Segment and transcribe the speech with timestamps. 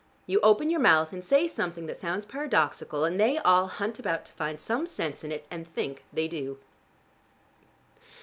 [0.25, 4.25] You open your mouth and say something that sounds paradoxical and they all hunt about
[4.25, 6.57] to find some sense in it, and think they do."